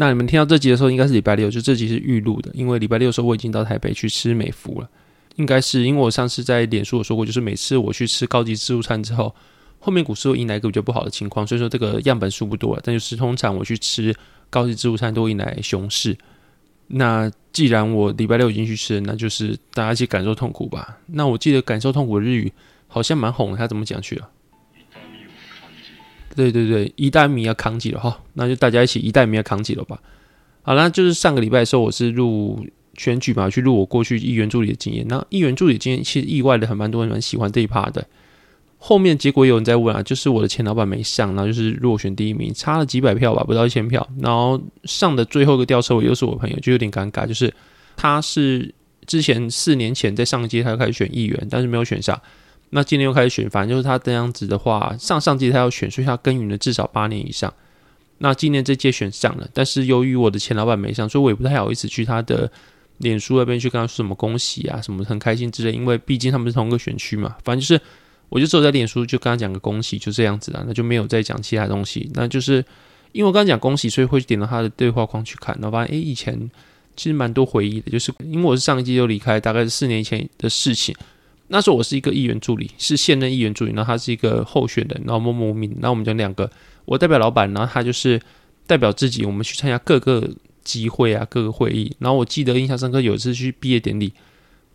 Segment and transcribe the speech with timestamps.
[0.00, 4.88] 那你们听到这集的时候，应该是礼拜六，就这集是预录的，因为礼拜六的时候我已经到台北去吃美福了。
[5.34, 9.34] 应该是因为我上次在脸书有说过，就是每次我去吃高级自助餐之后，
[9.80, 12.82] 后面股市会迎来一个比较不好的情况，所以说这个样本数不多了。
[12.84, 14.14] 但就是通常我去吃
[14.50, 16.16] 高级自助餐都会迎来熊市。
[16.86, 20.96] 那既然我礼拜六已经去吃，那就是大家一起感受痛苦吧。
[21.06, 22.52] 那我记得感受痛苦的日语
[22.86, 24.30] 好像蛮红的，他怎么讲去了？
[26.38, 29.98] 对对对，一袋米要扛起了哈，那就大家一起一袋米要扛起了吧。
[30.62, 32.64] 好了，就是上个礼拜的时候，我是录
[32.96, 35.04] 选举嘛，去录我过去议员助理的经验。
[35.08, 38.06] 那议员助理经验其实意外的很，蛮多人蛮喜欢这一趴的。
[38.76, 44.08] 后面结果有人在问啊，就是我的前老板没上，然后就是落选第一名，差了几百票吧，不到一千票。
[44.20, 47.52] 然后上的最后一个吊车尾又是我朋友，就有点尴尬，就是
[47.96, 48.72] 他是
[49.06, 52.20] 之前四年前在上一届他就开始选议员，但是没有选上。
[52.70, 57.52] 那今年又开始选，反正就是他这样子的话，上上届他要选，所以他耕耘了至少八年以上。
[58.18, 62.50] 那今年这届选上了，但是由于我的前老板没上，所以我也不太好意思去他的
[62.98, 67.36] 脸书那边去跟他说什么恭喜啊，什么很开心之类，因为毕竟他们是同一个选区嘛。
[67.44, 67.80] 反正就是，
[68.28, 72.10] 我就只有在脸书就跟他讲个恭喜，就这样子了，那就没有再讲其他东西。
[72.12, 72.56] 那就是
[73.12, 76.36] 因为我刚刚讲恭喜，所以会点到他的对话框去看，然后发现诶，以前
[76.96, 80.94] 其实蛮多回忆的，就是因为我是上一季就离开，大概是四年前的事情。
[81.50, 86.50] 那时候我是一个议员助理，是现任议员助理，然后他是一个候选人，然后默默无名，然后我们讲两个，
[86.84, 88.20] 我代表老板，然后他就是
[88.66, 90.28] 代表自己，我们去参加各个
[90.62, 91.90] 集会啊，各个会议。
[92.00, 94.12] 然后我记得印象深刻，有一次去毕业典礼，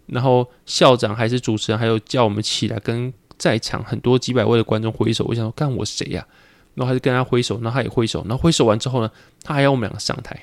[0.07, 5.23] 然后校长还是主持人，还有叫我们起来跟在场很多几百位的观众挥手。
[5.29, 6.25] 我想说，干我谁呀？
[6.73, 9.11] 然后还是跟他挥手，然后他也挥手，然后挥手完之后呢，
[9.43, 10.35] 他还要我们两个上台。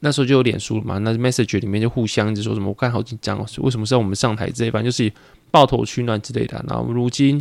[0.00, 5.12] 那时候就有脸书了嘛，那 message 里面就互相就说什么，我看好紧张哦，为什么是要我们上台这一番，就是。
[5.54, 7.40] 抱头取暖之类的，然后如今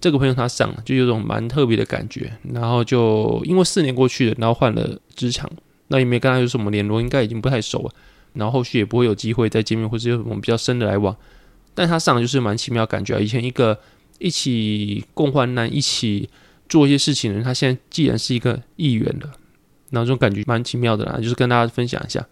[0.00, 2.32] 这个朋友他上了，就有种蛮特别的感觉。
[2.52, 5.48] 然后就因为四年过去了，然后换了职场，
[5.86, 7.90] 那也没跟他有什么联络，应该已经不太熟了。
[8.32, 11.16] 然后后续也不会有机会再见面，或者有什么比较深的来往。
[11.72, 13.20] 但他上就是蛮奇妙感觉啊！
[13.20, 13.78] 以前一个
[14.18, 16.28] 一起共患难、一起
[16.68, 19.30] 做一些事情的人，他现在既然是一个议员了，
[19.90, 22.26] 然后这种感觉蛮奇妙的啦，就是跟大家分享一下。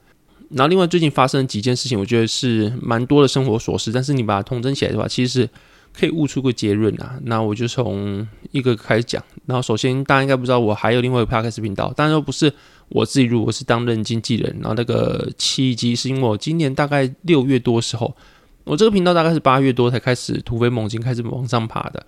[0.51, 5.49] 然后，另外最近发生的几件事情，我觉得是蛮多的生活琐事，但是你把它统整起来的话，其实是
[5.97, 7.21] 可以悟出个结论啊。
[7.23, 9.23] 那我就从一个开始讲。
[9.47, 12.53] 然后，首先大家应该不知道，我还有另外一个 podcast 频道，当然不是
[12.89, 14.53] 我自己录，我是担任经纪人。
[14.61, 18.13] 然后那个契机是因为我今年大概六月多的时候，
[18.65, 22.05] 我这个频道大概是八月多才开始突飞猛进，开始往上爬的。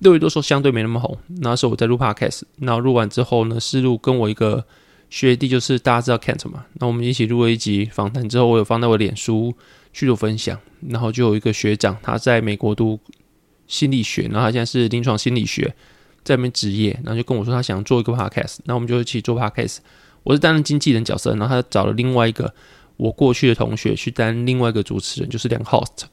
[0.00, 4.62] 六月多时候相对没那么红，那时候我在录 podcast，然后录完之后呢，是录跟我一个。
[5.08, 9.54] 学弟就是大家知道 Kent 嘛，那我们一起录了一集访谈之后，我有放在我脸书
[9.92, 10.58] 去做分享，
[10.88, 12.98] 然后就有一个学长他在美国读
[13.66, 15.74] 心理学，然后他现在是临床心理学
[16.24, 19.78] 在那边职业，然后就跟我说他想做一个 podcast，那我们就一起做 podcast。
[20.24, 22.52] 我是担任经纪人角色，然后他找了另外一个
[22.96, 26.06] 我过去的同学去担另外一个主持人，就是两个 host，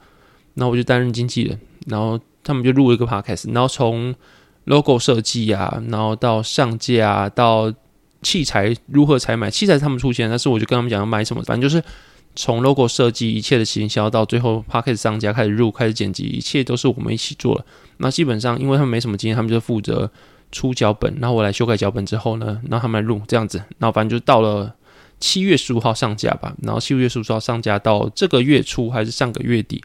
[0.53, 4.13] 然后我就担任经纪人，然后他们就录了一个 podcast，然后从
[4.65, 7.73] logo 设计啊，然后到上架啊，到
[8.23, 9.51] 器材如何采买？
[9.51, 11.83] 器材是他们出现，但是我就跟他们讲要买什么，反正就是
[12.35, 17.65] 从 logo 设计一切的行销到最后 podcast 上架开始录开始剪辑，一切都是我们一起做的。
[17.97, 20.09] 那基本上因为他们没什么经验，他们就负责
[20.51, 23.57] 出脚本，然后我来修改脚本之后呢，然后他们来录这样子。
[23.77, 24.73] 然后反正就到了
[25.19, 29.83] 七月十五号上架吧，然后七月十五号上架到这个月初还是上个月底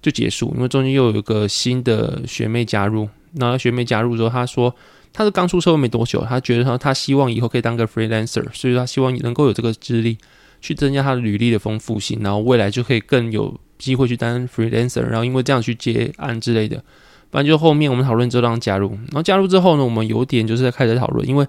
[0.00, 3.08] 就结束，因为中间又有一个新的学妹加入。
[3.38, 4.74] 然后学妹加入之后，她说。
[5.16, 10.18] 他是刚出社会没多久，他觉得他他希望以后可以当个 freelancer，所以他希望能够有这个资历
[10.60, 16.82] 去增加他的履历的丰富性，然后未来就可以更有机会去当 freelancer，然后因为这样去接案之类的。
[17.30, 21.46] 反正就后面我们讨论之后让加入，然后加入之后呢，我们有点就是在开始讨论，因为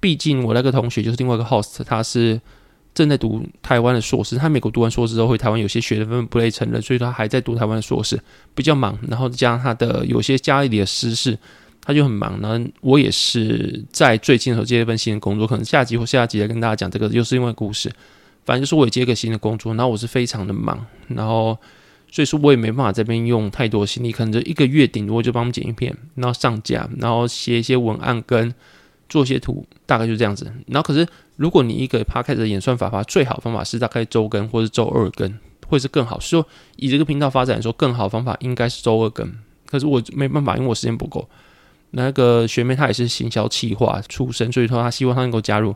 [0.00, 2.40] 毕竟我那个同学就是另外一个 host，他是
[2.94, 8.18] 正在读台湾的硕士，他美国读完硕士之后回台湾有些学分不累成了，所以他还在读台湾的硕士，
[8.56, 11.38] 比较忙，然后加上他的有些家里的私事。
[11.84, 12.40] 他就很忙。
[12.40, 17.92] 然后我也是在最近的时候接了一份新的工作，可能下集或下集来跟大家讲这个，又是因为故事。
[18.44, 21.56] 反正就是我也接一个新的工作，然后我是非常的忙，然后
[22.10, 28.54] 所以说我也没办法这边用太多心力，可能就一个月顶多就帮我们剪一片，然后上架，然后写一些文案跟
[29.08, 30.44] 做一些图，大概就这样子。
[30.66, 31.06] 然后可是
[31.36, 35.32] 如果你一个 podcast 的演算法的话，最好方法是大概周更或是周二更，
[35.66, 36.20] 会是更好。
[36.20, 36.46] 说
[36.76, 39.32] 以这个频道发展来说，更好的方法应该是周二更。
[39.66, 41.26] 可是我没办法，因为我时间不够。
[41.96, 45.74] 那个学妹她也是行销企划出身，所以说她希望她能够加入。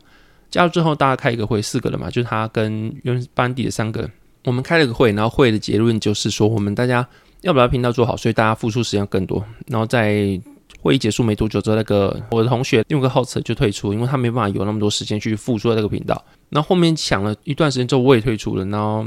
[0.50, 4.10] 加入之后，大家开一个会，四个人嘛，就是她跟原班底的三个人，
[4.44, 7.06] 我们开了个会，然后会的结论就是说，我们大家
[7.42, 9.44] 要把频道做好，所以大家付出时间更多。
[9.66, 10.40] 然后在
[10.80, 16.24] 会议结束没多久之后，那个我的同学用个 host 就退出，因为他没办法有那么多时间去付出在这个频道。
[16.48, 18.64] 然后后面想了一段时间之后，我也退出了。
[18.64, 19.04] 然后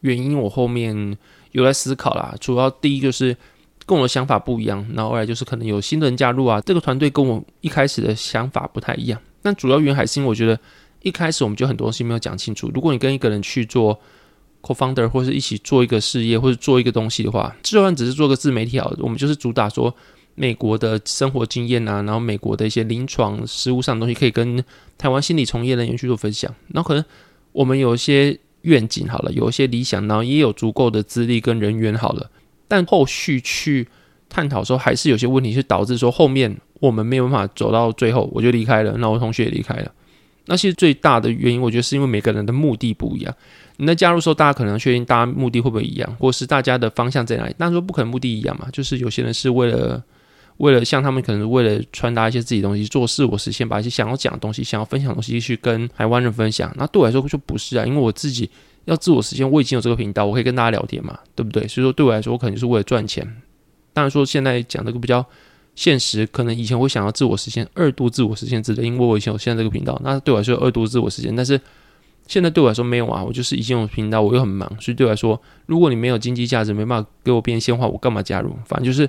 [0.00, 1.16] 原因我后面
[1.52, 3.36] 有在思考啦，主要第一个是
[3.90, 9.20] 跟我的想法不一样，然后二来就是可能有新的人加入啊，这个团队跟我一开始的想法不太一样。
[9.42, 10.58] 但主要原因还是因为我觉得。
[11.02, 12.70] 一开始我们就很多东西没有讲清楚。
[12.74, 13.98] 如果你跟一个人去做
[14.60, 19.96] co-founder，或是一起做一个事业，或者做一个东西的话，就算只是做个自媒体好，我们就是主打说
[20.34, 24.62] 美国的生活经验啊，然后美国的一些临床实务上的东西，可以跟
[24.98, 26.54] 台湾心理从业人员去做分享。
[26.68, 27.02] 然后可能
[27.52, 32.30] 我们有一些愿景好了，有一些理想，然后也有足够的资历跟人员好了，
[32.70, 33.88] 但后续去
[34.28, 39.90] 探讨的时候，还是有些问题，是导致说后面我们没有办法走到最后，我就离开了，那我同学也离开了。
[40.46, 43.34] 那其实最大的原因，我觉得是因为每个人的目的不一样。
[43.76, 47.54] 你在加入的时候，大家可能确定大家目的会不会一样，或是大家的方向在哪里？
[47.58, 50.02] 但是说不可能目的一样嘛，就是有些人是为了
[50.58, 56.72] 为了像他们可能为了传达一些自己东西，做事我实现，把一些想要讲的东西、想要分享的东西去跟台湾人分享。
[56.76, 58.48] 那对我来说就不是啊，因为我自己
[58.90, 61.66] 要自我实现，我已经有这个频道，我可以跟大家聊天嘛，对不对？
[61.66, 63.24] 所以说对我来说，我可能就是为了赚钱。
[63.92, 65.24] 当然说现在讲这个比较。
[65.76, 71.34] 现实可能以前会想要自我实现，二度自我实现之类，因为我以前有现在这个频道，那对我来说二度自我实现。
[71.34, 71.58] 但是
[72.26, 78.52] 现在对我来说没有啊，我就是已经有频道，我又很忙，所以对我来说，如果你没有经济价值，没办法给我变现的话，我干嘛加入？
[78.66, 79.08] 反正就是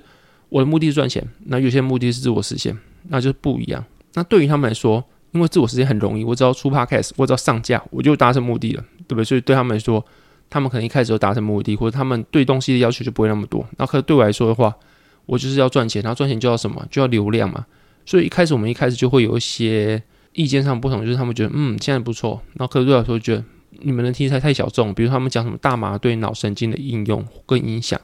[0.50, 2.78] 我的目的是赚钱，那有些目的是自我实现，
[3.10, 3.84] 那就是不一样。
[4.14, 9.26] 那对于他们来说，因为自我实现很容易，我只要出 podcast，我只要上架，我就达成目的了，对不对？
[9.26, 10.04] 所以对他们来说，
[10.50, 13.68] 他们可能一开始就达成目的，或者他们对东西的要求就不会那么多。
[13.78, 14.74] 那可是对我来说的话，
[15.26, 16.82] 我就是要赚钱，然后赚钱就要什么？
[16.90, 17.66] 就要流量嘛。
[18.06, 22.42] 所以一开始我们一开始就会有一些意见上不同，就是他们觉得嗯，现在不错。
[22.54, 23.44] 然后客户对我来说觉得
[23.82, 28.00] 你们的题材太小众，比如他们讲什么大麻对脑神经的应用跟影响，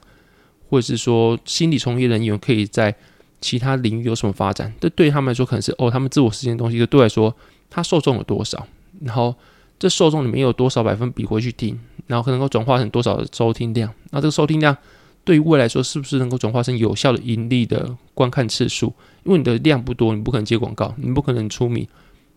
[0.69, 2.94] 或者是说心理从业人员可以在
[3.39, 4.74] 其他领域有什么发展？
[4.80, 6.77] 这对他们来说可能是哦，他们自我实现的东西。
[6.77, 7.36] 就对我来说，
[7.69, 8.65] 他受众有多少？
[9.01, 9.36] 然后
[9.80, 11.80] 这受众里面有多少百分比会去听？
[12.08, 13.94] 然后可能够转化成多少的收听量？
[14.12, 14.76] 那这个收听量。
[15.24, 18.94] 对于未来说，是不是能够转化成有效的盈利的观看次数？
[19.26, 21.86] 因为你的量不多，你不可能接广告，你不可能出名。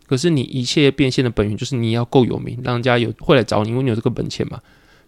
[0.08, 4.58] 可是你一切变现的本源就是你要够有名，让人家有会来找你，因为你有这个本钱嘛。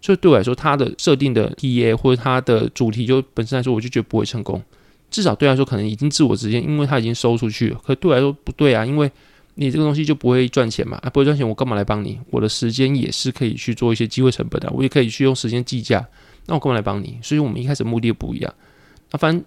[0.01, 4.63] 所以对我来说，它的设定的 TA 或者它的主题就本身来说，我就觉得不会成功。
[5.11, 7.81] 至少对来说，可能已经自我实现，因为它已经收出去了。
[7.85, 9.11] 可对我来说不对啊，因为
[9.55, 12.19] 你这个东西就不会赚钱嘛，啊，不会赚钱，我干嘛来帮你？
[12.31, 16.07] 我的时间也是可以去做一些机会成本的，我也可以去用时间计价。
[16.47, 17.19] 那我干嘛来帮你？
[17.23, 18.53] 所以我们一开始目的不一样。
[19.11, 19.45] 那反正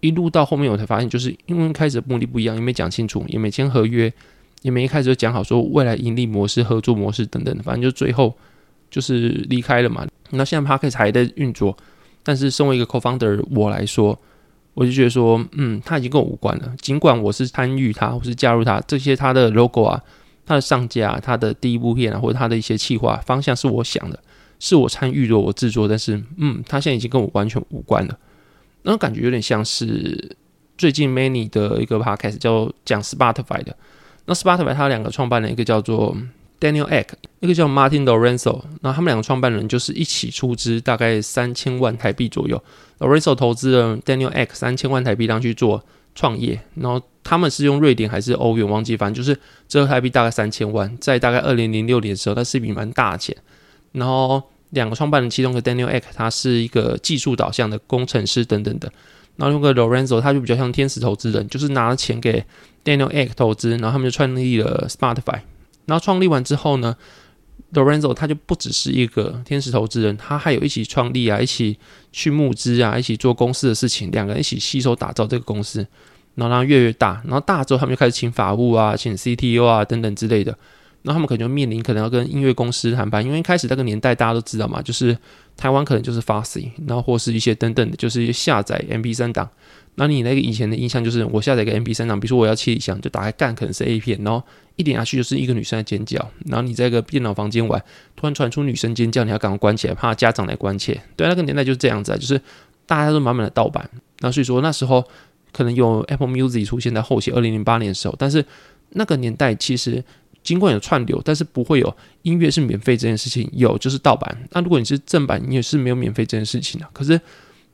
[0.00, 4.12] 一路到后面，我才发现，就是因为开始的目的不一样，也没讲清楚，也没签合约，
[4.62, 7.56] 也没一开始就讲好说未来盈利模式、合作模式等等。
[7.62, 8.36] 反正就最后
[8.90, 10.06] 就是离开了嘛。
[10.30, 11.76] 那现在他可以还在运作，
[12.22, 14.18] 但是身为一个 Co-founder 我来说，
[14.76, 16.70] 我就觉得说，嗯，他已经跟我无关了。
[16.82, 19.98] 尽管我是参与他，或是加入他，这些他的 logo 啊、
[20.44, 24.20] 他的上架、他的第一部片啊，或者他的一些企划方向是我想的。
[24.58, 28.18] 是我参与的，我制作，但是，嗯，他现在已经跟我完全无关了。
[28.82, 30.36] 那感觉有点像是
[30.76, 33.74] 最近 Many 的一个 podcast 叫讲 Spotify 的。
[34.26, 36.16] 那 Spotify 他两个创办人，一个叫做
[36.58, 37.06] Daniel Ek，
[37.40, 38.62] 一个叫 Martin Lorenzo。
[38.80, 42.62] 那他们两个创办人就是一起出资大概三千万台币左右。
[42.98, 45.84] Lorenzo 投资了 Daniel Ek 三千万台币，让去做
[46.14, 46.58] 创业。
[46.76, 50.96] 然后他们是用瑞典还是欧元忘记，反正就是折合台币大概三千万。
[50.98, 53.36] 在大概二零零六年的时候，他是一笔蛮大的钱。
[53.92, 58.90] 然后两个创办人其中的 Daniel Ek，他是一个技术导向的工程师等等的。
[59.36, 62.42] 然后用个 Lorenzo，他就比较像天使投资人，就是拿了钱给
[62.82, 65.40] Daniel Ek 投资，然后他们就创立了 Spotify。
[65.86, 66.96] 然后创立完之后呢
[67.72, 71.78] ，Lorenzo 他就不只是一个天使投资人，他还有一起创立啊，一起
[72.12, 75.86] 去募资啊，一起做公司的事情，两个人一起携手打造这个公司，
[76.34, 77.22] 然后让它越来越大。
[77.24, 80.56] 然后大之后，他们就开始请法务啊，请 CTO 啊等等之类的。
[81.02, 85.16] 那他们可能就面临可能要跟音乐公司谈判，因为一开始那个年代大家都知道嘛，就是
[85.56, 89.48] 台湾可能就是 Foxy，然后或是一些等等的，就是下载 MP3 档。
[89.96, 94.42] 那你那个以前的印象就是，我下载一个 MP3 档，比如说我要切一箱，就打开干，可能是 A 片，然后
[94.76, 97.82] 一点下去就是一个女生在尖叫，然后你在一个电脑房间玩，
[98.14, 101.00] 突然传出女生尖叫，你要赶快关起来，怕家长来关切。
[101.16, 102.40] 对，那个年代就是这样子啊，就是
[102.86, 103.88] 大家都满满的盗版。
[104.20, 105.04] 那所以说那时候
[105.52, 108.44] 可能有 Apple Music 出现在后期，二零零八年的时候，但是
[108.90, 110.04] 那个年代其实。
[110.42, 113.50] 尽管有串流，但是不会有音乐是免费这件事情。
[113.52, 114.38] 有就是盗版。
[114.52, 116.86] 那如果你是正版，你也是没有免费这件事情的。
[116.92, 117.20] 可是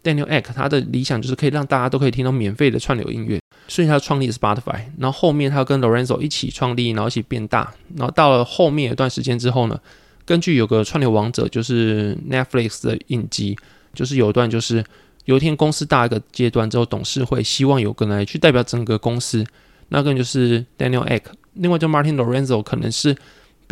[0.03, 4.83] Daniel Ek 他的理想就是可以让大家都可以听到免费的串流音乐，所以他创立了 Spotify。
[4.99, 7.73] 然后后面他跟 Lorenzo 一起创立，然后一起变大。
[7.97, 9.79] 然后到了后面一段时间之后呢，
[10.25, 13.57] 根据有个串流王者就是 Netflix 的影集，
[13.95, 14.85] 就是有一段就是
[15.27, 19.45] 有一天公司大一个阶段之后，董事会希望有个人来去代表整个公司，
[19.89, 21.23] 那个人就是 Daniel Ek。
[21.55, 23.15] 另外，就 Martin Lorenzo 可能是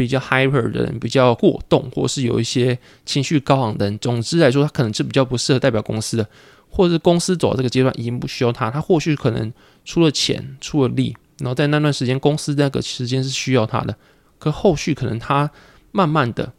[0.00, 3.98] 比较 hyper 的人，比较过动，或是有一些情绪高昂的人。
[3.98, 6.26] 总之来说，他可能是比较不适合代表公司的，
[6.70, 8.70] 或者是公司走到这个阶段已经不需要他。
[8.70, 9.52] 他或许可能
[9.84, 13.94] 出了钱，出了力，然后在那段时间，公司那个时间是需要他的。
[14.38, 15.50] 可后续可能他
[15.92, 16.50] 慢慢的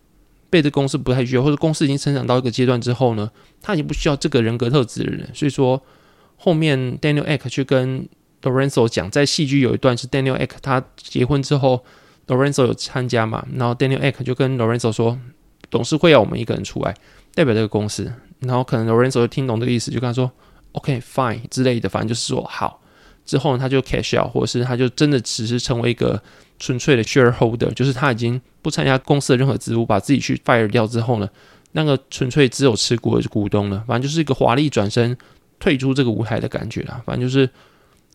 [0.51, 5.27] 被这公司不太需要，或者公司已经成长到一个阶段之后呢，他已经不需要这个人格特质的人。
[5.33, 5.81] 所以说，
[6.37, 8.07] 后面 Daniel Ek 去跟
[8.43, 11.83] Lorenzo 讲，在戏剧有一段是 Daniel Ek 他结婚之后
[12.31, 15.19] ，Lorenzo 有参加嘛，然后 Daniel Ek 就跟 Lorenzo 说，
[15.69, 16.95] 董事会要我们一个人出来
[17.35, 20.31] 代表这个公司，然后可能 Lorenzo 就听懂这个意思，就跟他说
[20.71, 22.79] OK fine 之类的，反正就是说好。
[23.25, 26.21] 之后呢，他就 cash out，或者是他就真的只是成为一个
[26.57, 31.29] 纯粹的 shareholder，就是他已经不参加公司的任何职务，把自己去 fire 掉之后呢，
[31.73, 35.15] 那个纯粹只有持股的股东了，反正就是一个华丽转身
[35.59, 37.49] 退出这个舞台的感觉啦，反正就是。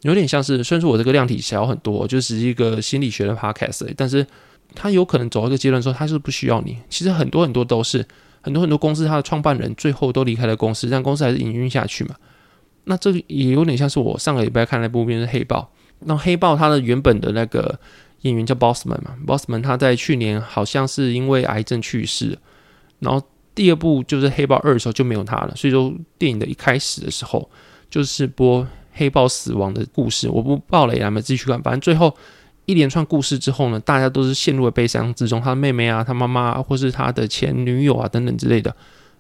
[0.07, 4.25] 有点像是，虽然说我这个量体小很多，就只是一个心理学的 podcast，但是
[4.75, 6.79] 他有可能走到一个阶段之后，他是不需要你。
[6.89, 8.07] 其实很多很多都是
[8.41, 12.15] 很多很多公司，他的创办人最后都离开了公司，但公司还是营运下去嘛。
[12.85, 17.77] 那这也有点像是我上个礼拜看那部片是《黑豹》，那黑豹他的原本的那个
[18.21, 22.39] 演员叫 Bossman 嘛，Bossman 他在去年好像是因为癌症去世，
[23.01, 23.21] 然后
[23.55, 27.51] 第二部就是《黑豹二》的时候就没有他了，所以说电影的一开始的时候
[27.91, 28.65] 就是播。
[28.97, 31.63] 黑豹死亡的故事，我不爆雷，咱们继续看。
[31.63, 32.13] 反正最后
[32.65, 35.41] 一连串故事之后呢，大家都是陷入了悲伤之中。
[35.41, 38.75] 他的妹妹啊，他妈妈啊，或是他的前女友啊等等之类的，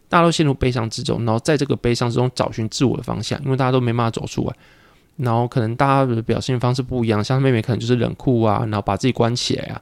[0.08, 1.24] 大家都陷入悲伤之中。
[1.24, 4.56] 然后在这个悲伤之中找寻自我的方向，因为大家都没办法走出来。
[5.18, 9.80] 然后可能大家的表现方式不一样，像妹妹可能就是冷酷啊，然后把自己关起来啊，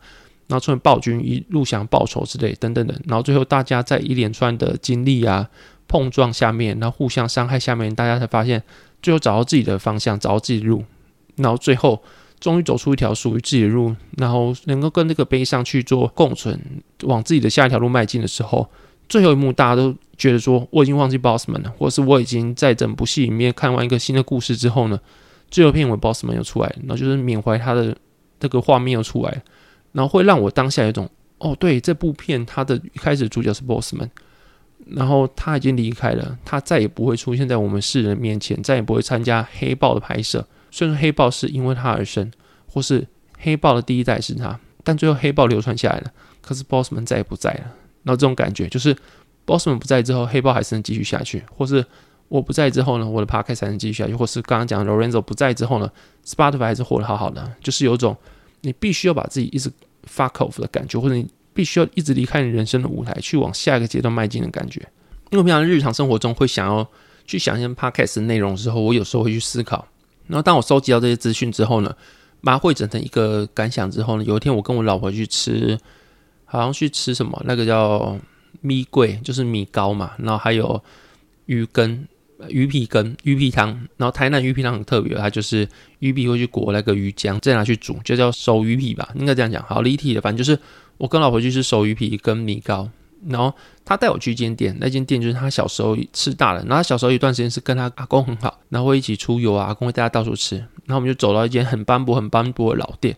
[0.49, 3.01] 然后成为暴君，一路想报仇之类等等等。
[3.07, 5.49] 然后最后大家在一连串的经历啊
[5.89, 8.63] 碰撞下面，然后互相伤害下面，大家才发现。
[9.05, 10.83] 最后找到自己的方向，找到自己的路，
[11.37, 12.03] 然后最后
[12.41, 16.59] 终于走出一条属于自己的路，然后能够跟这个悲伤去做共存，
[17.03, 18.67] 往自己的下一条路迈进的时候，
[19.07, 24.99] 最后一幕大家都觉得说我已经忘记 Bossman 了，或是我已经在整部戏里面看完一个新的故事之后呢，
[25.51, 27.95] 最后片尾 Bossman 又出来，然后就是缅怀他的
[28.41, 29.43] 这个画面又出来，
[29.93, 31.07] 然后会让我当下有一种
[31.39, 34.09] 哦，对，这部片它的一开始主角是 Bossman。
[34.87, 40.47] 然后他已经离开了，他再也不会出现在我们世人面前，再也不会参加黑豹的拍摄。
[40.71, 42.31] 虽然说黑豹是因为他而生，
[42.67, 43.07] 或是
[43.39, 46.13] 黑豹的第一代是他，但最后黑豹流传下来了。
[46.43, 47.61] 可是 Bossman 再也不在了。
[48.03, 48.95] 然后这种感觉就是
[49.47, 51.85] Bossman 不在之后，黑豹还是能继续下去；或是
[52.29, 55.91] 我不在之后呢，我的 Podcast 才能继续下去；或是刚刚讲的 Lorenzo 不在之后呢
[56.27, 57.51] ，Spotify 还是活得好好的。
[57.63, 58.15] 就是有种
[58.61, 59.71] 你必须要把自己一直
[60.07, 61.27] fuck off 的感觉，或者你。
[61.55, 64.81] 必须要一直离开你人生的舞台，去往下一个阶段迈进的感觉。
[65.31, 66.87] 因为平常日常生活中会想要
[67.25, 69.87] 去想一些 podcast 的内容的时候，我有时候会去思考。
[70.27, 71.95] 然后当我收集到这些资讯之后呢，
[72.43, 75.79] 把它汇整成一个感想之后呢，有一天我跟我老婆去吃，
[76.45, 78.19] 好像去吃什么，那个叫
[78.61, 80.83] 米粿，就是米糕嘛，然后还有
[81.47, 82.07] 鱼羹。
[82.49, 85.67] 鱼皮羹、鱼皮汤，然后台南鱼皮汤很特别，它就是
[86.01, 89.63] 鱼皮会去裹那个鱼浆，再拿去煮，就叫熟鱼皮吧，应该这样讲。
[89.63, 90.61] 好，离体的，反正就是
[90.99, 92.89] 我跟老婆去吃熟鱼皮跟米糕，
[93.27, 93.53] 然后
[93.85, 103.17] 他带我去一间店，那间店就是他小时候吃大的，然后他小时候有一段时间是跟他阿公很好，然后会一起出游啊，阿公会带他到处吃，然后我们就走到一间很斑驳、很斑驳的老店，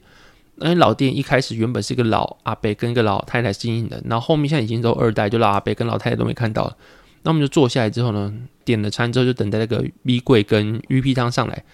[0.57, 6.77] 那老店一开始原本是一个老阿伯跟一个老太太经营的，然后后面现在已经都二代，就老阿伯跟老太太都没看到了。
[7.23, 8.33] 那我们就坐下来之后呢，
[8.65, 11.65] 点了餐之后就等待那个米粿跟鱼皮汤上来。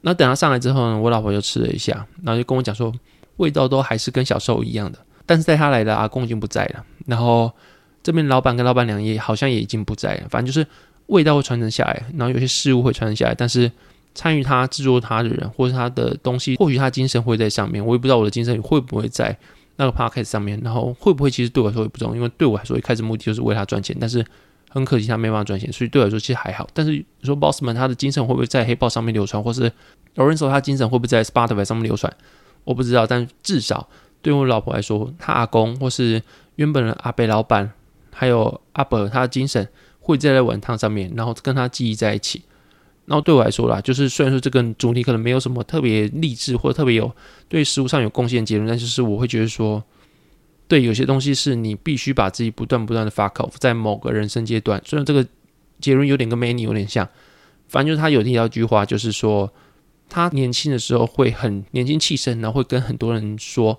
[0.00, 2.92] 那等他上来之后呢，我老婆就吃了一下，然后就跟我讲说，
[3.36, 4.98] 味道都还是跟小时候一样的。
[5.26, 7.52] 但是带他来的阿公已经不在了，然后
[8.02, 10.28] 这边老板跟老板娘也好像也已经不在了。
[10.30, 10.66] 反正就是
[11.08, 13.70] 味道会传承下来，然后有些事物会传承下来，但是
[14.14, 19.36] 参与他制作他的人或者他的东西，或许他精神会在上面，我也不知道我的精神会不会在。
[19.78, 24.24] 那个 podcast 上面，然后会不会其实对我来说也不重要，因为对我来说一开始目的就是为他赚钱，但是
[24.70, 26.66] 很可惜他没办法赚钱，所以对我来说其实还好。
[26.72, 29.70] 但是你说 Bossman 他的精神会不会在黑豹上面流传，或是
[30.14, 32.10] Lorenzo 他精神会不会在 Spotify 上面流传，
[32.64, 33.06] 我不知道。
[33.06, 33.86] 但至少
[34.22, 36.22] 对我老婆来说，她阿公或是
[36.56, 37.70] 原本的阿北老板，
[38.12, 39.68] 还有阿伯他的精神
[40.00, 42.42] 会在在碗汤上面，然后跟他记忆在一起。
[43.04, 47.14] 然后对我来说啦，就是虽然说这个主题可能没有什么特别励志或特别有
[47.48, 49.80] 对实务上有贡献的结论，但就是我会觉得说，
[50.66, 54.82] 对有些东西是你必须把自己不断不断的 fuck off，在某个人生阶段。
[54.84, 55.24] 虽然这个
[55.78, 57.08] 结论有点跟 many 有点像，
[57.68, 59.52] 反正就是他有提到一句话，就是说
[60.08, 63.78] 他年轻的时候会很年轻气盛，然后会跟很多人说。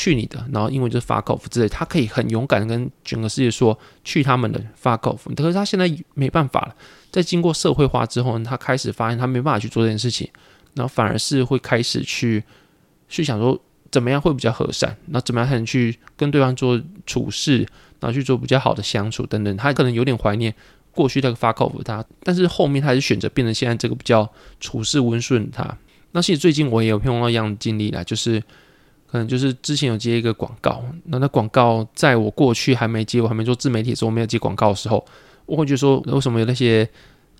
[0.00, 5.34] 去你的，然后英文就是 fuck off 之类，他可以很勇敢跟整个世界说去他们的 fuck off。
[5.34, 6.74] 可是他现在没办法了，
[7.10, 10.26] 在经过社会化之后呢，他开始发现他没办法去做这件事情，
[10.72, 12.42] 然后反而是会开始去
[13.10, 17.58] 去想说怎么样会比较和善，那怎么样才能去跟对方做处事，
[18.00, 19.54] 然后去做比较好的相处等等。
[19.58, 20.54] 他可能有点怀念
[20.92, 24.26] 过去那个 fuck off 他，但是后面他还是选择变成现在这个比较
[24.60, 25.76] 处事温顺他。
[26.12, 28.42] 那其实最近我也有碰到一样经历啦，就是。
[29.10, 35.04] 可能就是之前有接一个广告，那那广告在我过去还没接，我还没做自媒体的时候，我没有接广告的时候，
[35.46, 36.88] 我会觉得说，为什么有那些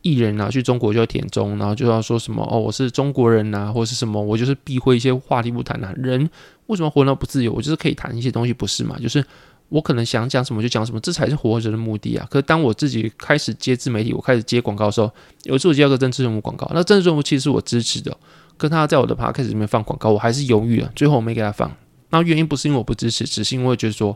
[0.02, 5.94] 艺人啊去中国就要舔中，然后就要说什么哦，我是中国人呐，或者是什么，我就是避讳一些话题不谈啊。
[5.96, 6.28] 人
[6.66, 7.52] 为什么活得不自由？
[7.52, 8.98] 我就是可以谈一些东西，不是嘛？
[9.00, 9.24] 就是
[9.68, 12.26] 我可能想讲什么就讲什么，这才是活着的目的啊。
[12.28, 15.08] 可是当我自己开始接自媒体，我开始接广告的时候，
[15.44, 18.16] 有一次我接到个政治人物广告，那政治人物其实是我支持的。
[18.60, 21.74] 跟他在我的 podcast 里面放广告，我还是犹豫了，最后我没给他放。
[22.10, 24.14] 那原因不是因为我不支持，只是因为觉得说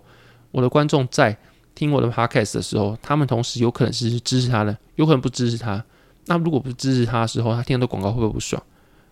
[0.50, 1.34] 我的观众在
[1.74, 5.82] 听我的 podcast 的时候，他们同时有可能是支持他的，有可能不支持他。
[6.26, 8.62] 那如果不支持他的时候，他听到广告会不会不爽？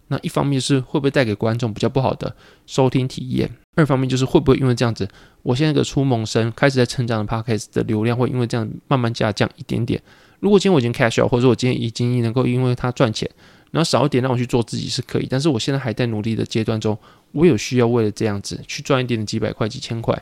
[0.08, 2.36] 那一方面是会不会带给观众比较不好的
[2.66, 3.50] 收听体验？
[3.76, 5.08] 二方面就是会不会因为这样子，
[5.42, 10.02] 我现在这个初萌生开始在成长的 podcast 的流量会因为这样慢慢下降一点点？
[10.40, 13.30] 如果今天我已经 cash out，或者我今天已经能够因为他赚钱。
[13.72, 16.96] 然后少一点让我去做自己是可以，但是我现在还在努力的阶段中，
[17.32, 20.16] 我有需要为了这样子去赚一点点几百块、几千块，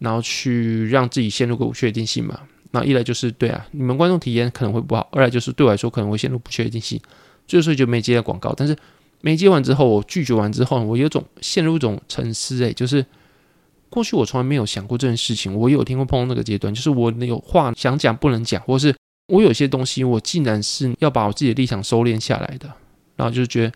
[0.00, 2.40] 然后去让自己陷入个不确定性嘛。
[2.72, 7.00] 那一来就是对啊，你们观众体验可能会不好；二来就是对我来说可能会陷入不确定性，
[7.46, 8.52] 所以就没接到广告。
[8.54, 8.76] 但是
[9.20, 13.06] 没接完之后，我拒绝完之后，我有种陷入一种沉思，诶，就是
[13.88, 15.54] 过去我从来没有想过这件事情。
[15.54, 18.94] 我有听过碰到那个阶段，就是我有话想讲不能讲，或是
[19.28, 22.70] 我有些东西我竟然是要把我自己的立场收敛下来的。
[23.18, 23.72] 然后就觉得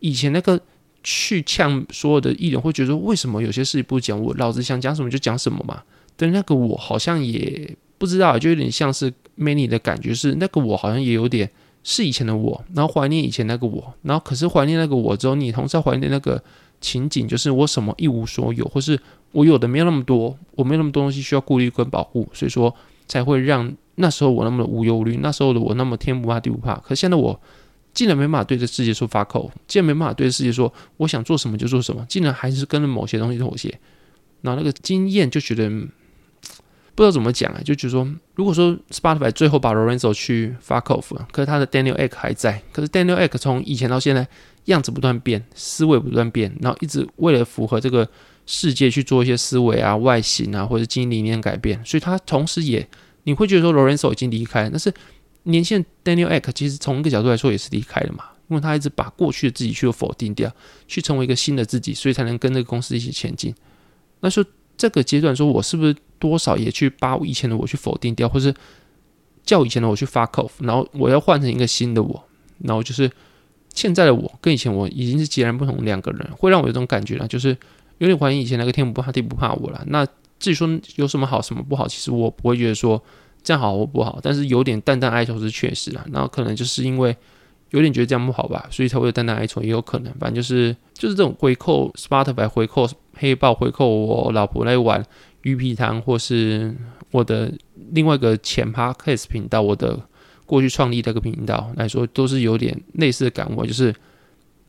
[0.00, 0.58] 以前那个
[1.04, 4.18] 去呛所有的艺人，会觉得，为什么有些事不讲？
[4.20, 5.82] 我老子想讲什么就讲什么嘛。
[6.16, 11.48] 但那个我好像也不知道，就有点像是 Many 的感觉是，那个我好像也有点
[11.84, 16.42] 是以前的我，然后怀念以前那个我，然后可是怀念那个我之后，你同时怀念那个
[16.80, 18.98] 情景，就是我什么一无所有，或是
[19.32, 22.74] 我有的没有那么多，我没有那么多东西需要顾虑跟保护，所以说
[23.06, 26.74] 才会让那时候我那么的无忧无虑，那时候的我那么天不怕地不怕。
[26.76, 27.40] 可现在我。
[27.98, 33.76] 竟然没办法对这世界说 fuck off，竟然没办法对着世界说我想做什么就做什么，竟然还是跟了某些东西妥协，
[34.42, 35.68] 那那个经验就觉得
[36.94, 44.28] 不知道怎么讲啊，就觉得说，如果说 Spotify 最后把 Lorenzo 去 fuck off，可是他的 Daniel Ek 还在，可是 Daniel Ek 从以前到现在
[44.66, 48.08] 样子不断变，思维不断变，然后一直为了符合这个
[48.46, 52.88] 世界去做一些思维啊、外形啊或者经营理念改变，所以他同时也
[53.24, 54.94] 你会觉得说 Lorenzo 已经离开，但是。
[55.48, 60.50] 年轻 Daniel Ek 其实从一个角度来说也是离开了嘛，因为他一直把过去的自己去否定掉，
[60.86, 63.54] 去成为一个新的自己，所以才能跟这个公司一起前进。
[64.20, 64.44] 那说
[64.76, 68.54] 这个阶段，说我是不是多少也去把我以前的我去否定掉，或是
[69.42, 72.22] 叫以前的我去 fuck off，然后我要换成一个新的我，
[72.58, 73.10] 然后就是
[73.72, 77.56] 现在的我跟以前我已经是截然不同两个人，会让我有种感觉呢，就是
[77.96, 79.82] 有点怀疑以前那个天不怕地不怕我了。
[79.86, 80.06] 那
[80.38, 83.02] 至于说有什么好什么不好，其实我不会觉得说。
[83.48, 86.06] 这样好或不好，但是有点淡淡哀愁是确实的。
[86.12, 87.16] 然后可能就是因为
[87.70, 90.12] 有点觉得这样不好吧，所以才会有淡淡哀愁，也有可能。
[90.20, 95.02] 反正就是就是这种回扣 Spotify 回扣黑豹回扣我老婆来玩
[95.40, 96.76] 鱼皮汤，或是
[97.10, 97.50] 我的
[97.92, 99.98] 另外一个前 Podcast 频道，我的
[100.44, 103.94] 过去创立这个频道来说，都是有点类似的感悟，就是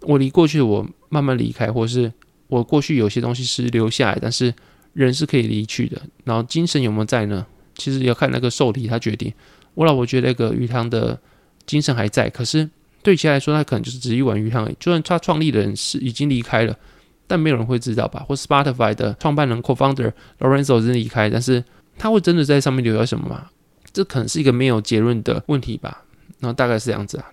[0.03, 2.09] 我离过去我慢慢离开，或是
[2.47, 4.53] 我过去有些东西是留下来，但是
[4.93, 6.01] 人是可以离去的。
[6.23, 7.45] 然后精神有没有在呢？
[7.79, 9.33] 其实要看那个受体，他决定。
[9.73, 11.17] 我老婆觉得那个鱼汤的
[11.65, 12.69] 精神还在，可是
[13.01, 14.75] 对其他来说，他可能就是只一碗鱼汤而已。
[14.79, 16.77] 就算他创立的人是已经离开了，
[17.25, 18.25] 但没有人会知道吧？
[18.27, 21.63] 或 Spotify 的创办人 Co-founder Lorenzo 真的离开，但是
[21.97, 23.49] 他会真的在上面留下什么吗？
[23.93, 26.03] 这可能是一个没有结论的问题吧。
[26.39, 27.25] 然后大概是这样子啊。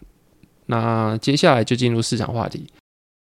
[0.67, 2.67] 那接下来就进入市场话题。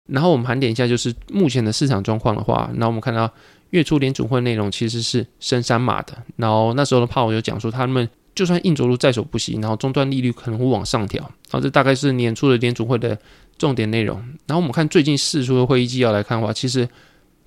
[0.09, 3.31] 然后我们盘点一下，就是目前的市场状况的话，那我们看到。
[3.73, 13.17] 月初联准会内容其实是升三码的，然后那时候的鲍尔就讲说，他们就算硬着陆在所不惜，然后终端利率可能会往上调，然后这大概是年初的联准会的
[13.57, 14.15] 重点内容。
[14.45, 16.87] 然后我们看最近四出的会议纪要来看的话，其实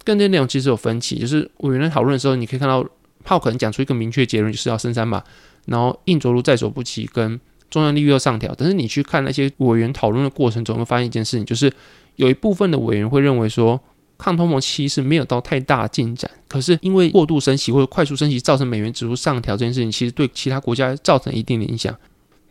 [0.03, 2.85] 跟这内容其实有分歧，就是委员在讨论的时候，你可以看到
[3.23, 5.23] 炮可能讲出一个明确结论，就是要升三码，
[5.67, 8.53] 然后硬着陆在所不惜，跟终端利率要上调。
[8.59, 11.73] 但是你去看那些委员讨论的过程中，会发现一件事情，就是
[12.17, 13.81] 有一部分的委员会认为说。
[14.19, 21.95] 抗通膨其实没有到太大进展，可是因为过度升息或者快速升息造成美元指数上调这件事情，其实对其他国家造成一定的影响。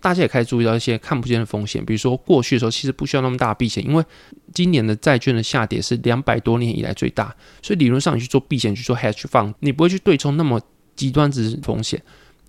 [0.01, 4.05] 大家也开始注意到一些看不见的风险，比如说过去的时候其实不需要那么大避险，因为
[4.53, 10.61] 今年的债券的下跌是两百多年以来最大，所以理论上你去做避险去做 hedge fund，你不会去对冲那么
[10.95, 11.99] 极端值风险。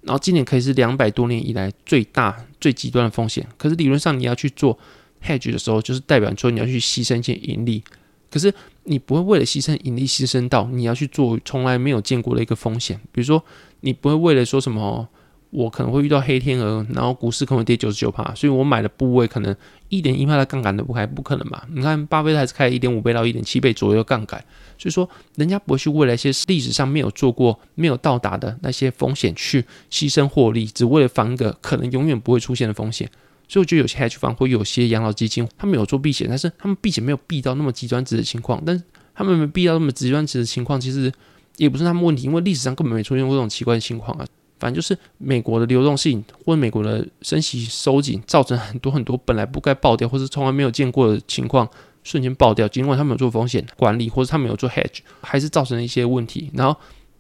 [0.03, 4.79] 然后今年可以是两百多年以来最大最极端的风险，可是理论上你要去做
[5.25, 7.83] hedge 的时候，就是代表说你要去牺牲一些盈利。
[8.31, 8.53] 可是
[8.85, 13.01] 你不会为了牺牲盈利，牺牲到你要去做从来没有见过的一个风险。
[13.13, 13.43] 比如说，
[13.81, 15.09] 你不会为了说什么，
[15.51, 19.55] 我可能会遇到黑天鹅，然后股市可能跌九十九趴，所以我买的部位可能
[19.89, 21.67] 一点一趴的杠杆都不开，不可能吧？
[21.73, 24.45] 你看巴菲特还是开一点五倍到一点七倍左右杠杆，
[24.77, 33.09] 所以说人家不会去为了一些历史上没有做过、没有到达的那些风险去牺牲获利，只为了防一个可能永远不会出现的风险。
[33.49, 38.63] 所以我觉得有些 hedge fund 或有些养老基金，他们有做避险，但是他们避险没有避到那么极端值的情况。
[38.67, 38.83] 但是
[39.15, 41.13] 他们没避到那么极端值的情况，其实
[41.57, 44.27] 也不是他们问题，因为历史上根本没出现过这种奇怪的情况啊。
[44.59, 51.69] 反正就是美国的流动性或者美国的升息收紧，造成很多很多本来不该爆掉或是从来没有见过的情况
[52.03, 52.67] 瞬间爆掉。
[52.67, 56.51] 尽管他们有做风险管理或者他们有做 hedge，还是造成了一些问题。
[56.55, 56.75] 然后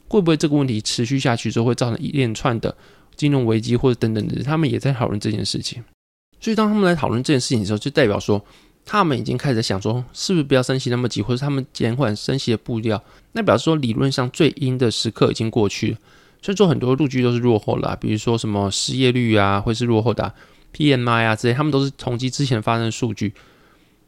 [0.09, 2.75] 会不会这个问题持续下去之后会造成一连串的
[3.17, 4.43] 金融危机或者等等的？
[4.43, 5.85] 他们也在讨论这件事情。
[6.39, 8.41] 所以，当他们来讨论这件事情的时候，就代表说，
[8.85, 13.03] 他们已经开始想说，是不是不要升息那么急，或者他们减缓升息的步调。
[13.33, 15.99] 那表示说，理论上最阴的时刻已经过去了。
[16.43, 20.33] 所以说，很多数据都是落后了，比如说什么失业率啊，会是落后的
[20.75, 23.33] ，PMI 啊这些，他们都是统计之前发生的数据。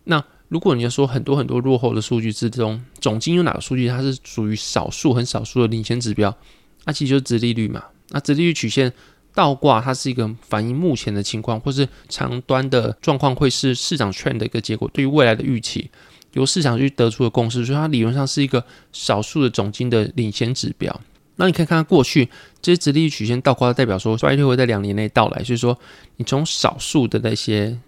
[0.04, 6.36] 那如果你要说很多很多落后的数据之中，总经有哪个数据它是属于少数很少数的领先指标？
[6.84, 7.82] 那其实就是利率嘛。
[8.10, 8.92] 那殖利率曲线。
[9.38, 14.90] 倒挂它是一个反映目前的情况，或是长端的状况，会是市场 trend 的一个结果。
[14.92, 15.88] 对于未来的预期，
[16.32, 21.00] 由市场去得出的共识，所以它理论上是一个少数的总经的领先指标。
[21.36, 22.28] 那你可以看看过去
[22.60, 25.44] 这些直立曲线倒挂，代表说衰退会在两年内到来。
[25.44, 25.78] 所以说，
[26.16, 27.78] 你从少数的那些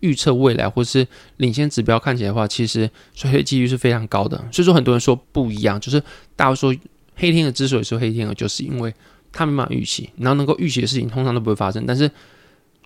[0.00, 4.36] 预测未来或是领先指标看起来的话，其实衰退几率是非常高的。
[4.50, 6.02] 所以说，很多人说不一样，就是
[6.34, 6.74] 大家说
[7.14, 8.92] 黑天鹅之所以说黑天鹅，就是因为。
[9.36, 11.84] 他没办法预期，然后能够预期的事情通常都不会发生。
[11.86, 12.10] 但是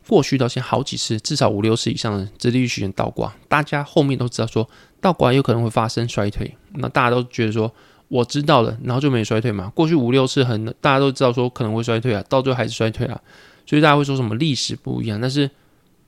[0.09, 4.69] 过去到现在好几次，至少五六次以上的殖利率曲线倒挂，大家后面都知道说
[5.01, 6.53] 倒挂有可能会发生衰退。
[6.75, 7.73] 那大家都觉得说
[8.09, 9.71] 我知道了，然后就没衰退嘛。
[9.73, 13.21] 过去五六次很大家都知道说可能会衰退啊，到最后还是衰退啊。
[13.65, 15.49] 所以大家会说什么历史不一样，但是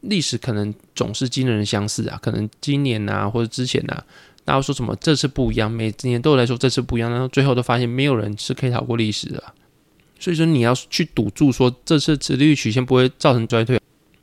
[0.01, 2.19] 历史可能总是惊人相似啊。
[2.21, 4.05] 可能今年啊或者之前啊，
[4.45, 9.41] 大家说什么这次不一样，每年都来说这次不一样，然后最后都发现没有人是可以逃过历史的。
[10.23, 13.81] 所以说你要去赌注说这次殖利率曲线不会造成衰退，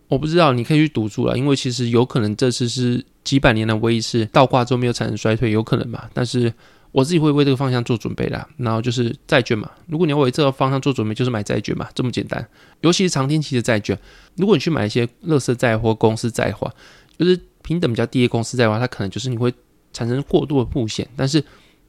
[0.08, 6.10] 我不知道，你可以去赌注了，因为其实有可能这次是几百年的唯一一次倒挂之后没有产生衰退，有可能嘛。
[6.14, 6.54] 但是
[6.94, 8.48] 我自己会为这个方向做准备啦。
[8.56, 12.48] 然后就是债券嘛，如果你要为这个方向做准备，就是买债券嘛，这么简单。
[12.80, 14.00] 尤其是长天期的债券，
[14.38, 16.74] 如果你去买一些乐色债或公司债的话，
[17.18, 19.54] 就是平等比较低的公司债的话，它可能就是你会
[19.92, 21.42] 产生过度的布险，但是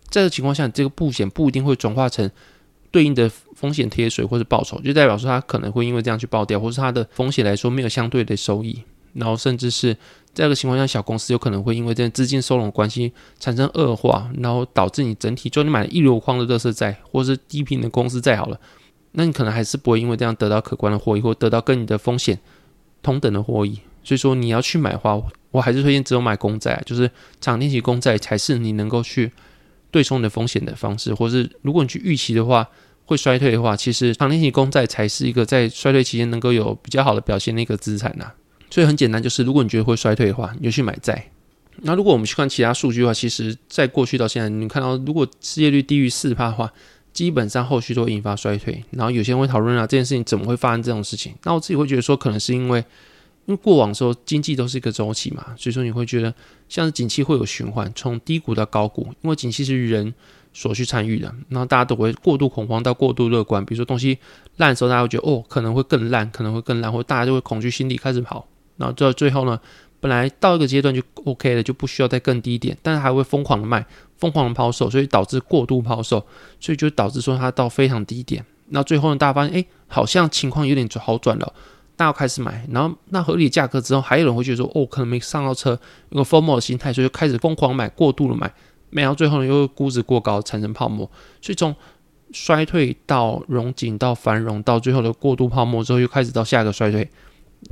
[0.09, 2.29] 在这情况下，这个布险不一定会转化成。
[2.91, 8.83] 对应的风险贴水或者报酬，就代表说它可能会因为这样去爆掉，或是它的风险来说没有相对的收益，
[9.15, 9.95] 然后甚至是
[10.33, 18.59] 在这个情况下，小公司有可能会因为这资金收拢关系产生恶化，然后导致你整体就你买了一箩筐的垃圾债，或是低频的公司债好了，
[19.13, 22.39] 那你可能还是不会因为这样得到可观的获益，或得到跟你的风险
[23.03, 23.79] 同等的获益。
[24.03, 29.31] 所以说你要去买的话，我还是推荐只有买公债，就是长天期公债才是你能够去。
[29.91, 32.69] 对冲的风险的方式，或是如果你去预期的话
[33.05, 38.33] 会衰退的话，其实长天期公债才是一个在衰退期间能够有比较好的表现的一个资产呐。
[38.71, 41.31] 所以很简单，就是如果你觉得会衰退的话，你就去买债。
[41.83, 46.73] 那如果我们去看其他数据的话，其实在过去到现在，你看到如果失业率低于四趴的话，
[47.13, 48.85] 基本上后续都会引发衰退。
[48.91, 51.35] 然后有些人会讨论啊，这件事情怎么会发生这种事情？
[51.43, 52.85] 那我自己会觉得说，可能是因为。
[53.51, 56.33] 因为过往时候经济都是一个周期嘛，所以说你会觉得
[56.69, 60.15] 像是景气会有循环，从低谷到高谷，因为景气是人
[60.53, 64.17] 所去参与的，然后大家都会过度恐慌到过度乐观，比如说东西
[64.59, 69.59] 烂的时候，大家会觉得哦可能会更烂，可能会更烂，或大家就会恐惧心理开始跑，然后到最后呢，
[69.99, 73.85] 本来到一个阶段就 OK 了，就不需要再更低点，但是还会疯狂的卖，
[74.17, 76.25] 疯狂的抛售，所以导致过度抛售，
[76.61, 78.45] 所以就导致说它到非常低点。
[78.69, 81.53] 那最后呢，大家发现，哎，好像情况有点好转了，
[82.01, 88.51] 大家开始买，然后那合理价格之后，还有人会觉得说，哦，可能没上到车，有个 FOMO 的心态，所以就开始疯狂买，过度的买，
[88.89, 91.05] 买到最后呢，又估值过高，产生泡沫，
[91.43, 91.77] 所以从
[92.33, 97.07] 衰退到融景到繁荣，到最后的过度泡沫之后，又开始到下一个衰退。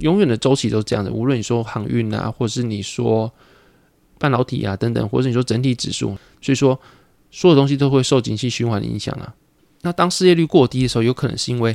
[0.00, 3.32] 永远的周期都是这样的，无论你说航运啊，或是你说
[4.18, 6.08] 半导体啊等等，或者你说整体指数，
[6.42, 6.78] 所以说
[7.30, 9.34] 所有东西都会受景气循环的影响啊。
[9.80, 11.74] 那当失业率过低的时候，有可能是因为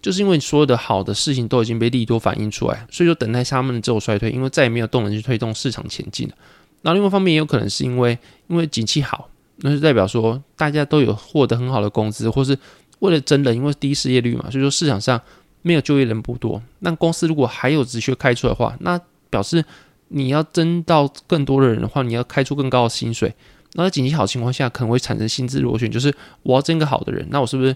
[0.00, 6.34] 就是因为所有的好的事情都已经被利多反映出来，所以说等待他们的这种衰退，因为再也没有动能去推动市场前进了。
[6.82, 8.18] 那另外一方面也有可能是因为
[8.48, 12.58] 因为景气好，那就代表说大家都有获得很好的工资，或是
[13.00, 15.20] 为了争人，因为低失业率嘛，所以说市场上。
[15.62, 19.64] 没有就业人不多，那公司如果还有职缺开出的话，那表示
[20.06, 23.34] 你要争到更多的人的话，你要开出更高的薪水。
[23.72, 27.74] 那在景气好情况下，可能会产生薪资螺旋，就是我要争个好的人，那我是不是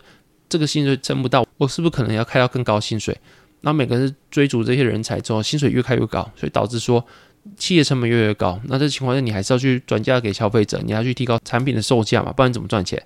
[0.50, 1.46] 这个薪水征不到？
[1.56, 3.16] 我是不是可能要开到更高薪水？
[3.62, 7.02] 那每个人追逐这些人才之后，薪水越开越高，所以导致说
[7.56, 8.60] 企业成本越来越高。
[8.64, 13.00] 那这情况下，你还是要去转嫁给消费者，你要去提高产品的售价嘛，不然怎么赚钱？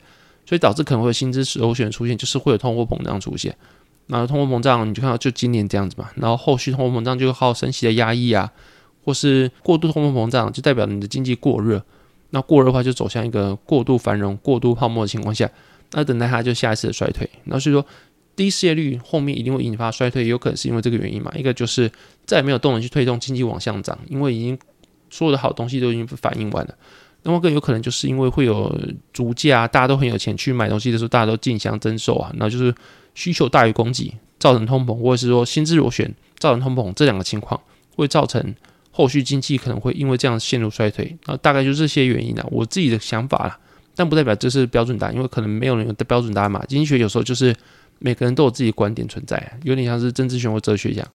[0.46, 3.54] 所以导致可能会有薪资螺旋出现，就是会有通货膨胀出现。
[4.06, 8.52] 那通货膨胀，你就看到就今年这样子嘛，然后后续通货膨胀就靠升息的压抑啊，
[9.04, 11.82] 或是过度通货膨胀，就代表你的经济过热。
[12.30, 15.50] 那过热的话，就走向一个过度繁荣、过度泡沫的情况下，
[15.92, 17.28] 那等待它就下一次的衰退。
[17.44, 17.84] 那所以说，
[18.36, 21.32] 低失业率后面一定会引发衰退，有可能是因为这个原因嘛。
[21.36, 21.90] 一个就是
[22.26, 24.58] 再也没有动能去推动经济往上涨，因为已经
[25.10, 26.74] 所有的好东西都已经反映完了。
[27.22, 28.76] 那么更有可能就是因为会有
[29.12, 32.74] 逐价，大家都很有钱去买东西的时候，大家都竞相增售啊，那就是。
[33.16, 37.60] 需求大于供给，造成通膨，或者是说薪资螺旋造成通膨，这两个情况
[37.94, 38.52] 会造成
[38.90, 41.16] 后续经济可能会因为这样陷入衰退。
[41.26, 43.56] 那大概就这些原因啊，我自己的想法啦，
[43.94, 46.64] 但不代表这是标准答案，因为可能没有人有的标准答案嘛。
[46.66, 47.54] 经济学有时候就是
[47.98, 51.06] 每个人都有自己的观点存在，有点像是政治学或哲学一样。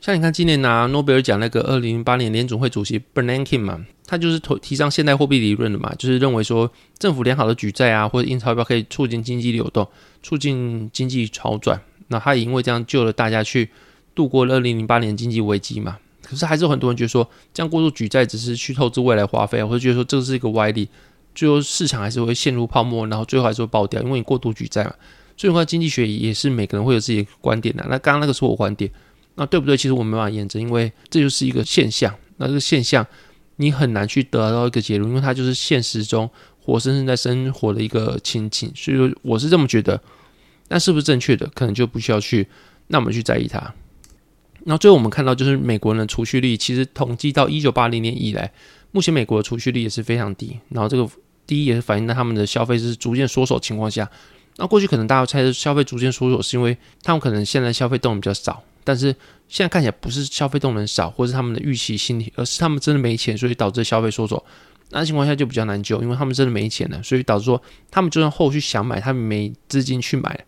[0.00, 9.88] 像你看，今年拿诺贝尔奖那个二零零八年联总会主席 Bernanke 嘛，他就是提提倡现代货币理论的嘛，就是认为说政府良好的举债啊，或者印钞票可以促进经济流动，
[10.20, 11.80] 促进经济好转。
[12.08, 13.70] 那他也因为这样救了大家去
[14.12, 15.96] 度过了二零零八年经济危机嘛。
[16.20, 20.88] 可是还是有很多人觉得说，这样过度举债只是去透支未来花费，或者觉得说这是一个歪理，
[21.34, 24.94] 最后市场还是会陷入泡沫，然后最后还是会爆掉，因为你过度举债嘛。
[25.36, 27.84] 所以的话，经济学也是每个人会有自己的观点的。
[27.88, 28.90] 那刚刚那个是我观点。
[29.34, 29.74] 那对不对？
[29.76, 32.14] 其实我没办法验证，因为这就是一个现象。
[32.36, 33.06] 那这个现象
[33.56, 36.28] 你很难去得到一个结论，因为它就是现实中
[36.60, 38.70] 活生生在生活的一个情景。
[38.76, 39.98] 所以说，我是这么觉得。
[40.68, 41.46] 那是不是正确的？
[41.54, 42.46] 可能就不需要去
[42.88, 43.58] 那么去在意它。
[44.64, 48.52] 然后最后我们看到，就是美国人的储蓄率，其实统计到一九八零年以来，
[48.92, 50.58] 目前美国的储蓄率也是非常低。
[50.68, 51.06] 然后这个
[51.46, 54.08] 低也是反映在他们的消费是逐渐缩手情况下。
[54.56, 58.62] 那过去可能大家猜的消费逐渐缩手，是因为他们可能现在消费动能比较少。
[58.84, 59.14] 但是
[59.48, 64.44] 现在看起来不是消费动能少，或是他们的预期心理，而是他们真的没钱，所以导致消费缩手。
[64.90, 70.38] 那情况下就比较难救，因为他们真的没钱了，所以导致说他们就算后续想买，他们没资金去买。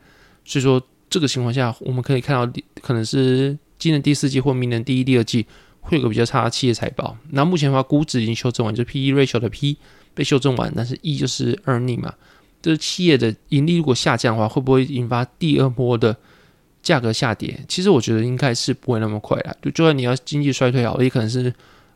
[0.44, 5.46] 所以说这个情况下，我们可以看到可能是今年第四季或明年第一、第二季
[5.84, 7.16] 会有个比较差的企业财报。
[7.30, 9.76] 那目前的话，估值已经修正完，就是 P/E ratio 的 P
[10.12, 12.12] 被修正完，但是 E 就是 earning 嘛，
[12.60, 16.16] 就是企业的盈利如果下降的话，会不会引发第二波的？
[16.84, 19.54] 价格下跌，其实我觉得应该是不会那么快啦。
[19.62, 21.50] 就就算你要经济衰退好，也可能是